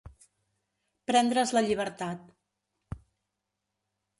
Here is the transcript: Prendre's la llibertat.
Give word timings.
Prendre's 1.11 1.53
la 1.57 1.63
llibertat. 1.67 3.05